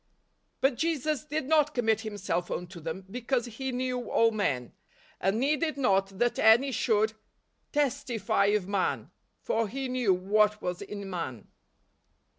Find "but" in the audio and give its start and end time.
0.61-0.77